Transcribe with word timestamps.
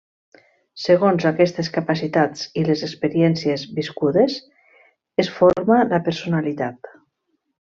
Segons 0.83 1.25
aquestes 1.29 1.69
capacitats 1.75 2.47
i 2.61 2.65
les 2.69 2.81
experiències 2.89 3.67
viscudes, 3.81 4.39
es 5.25 5.31
forma 5.37 5.79
la 5.95 6.01
personalitat. 6.09 6.95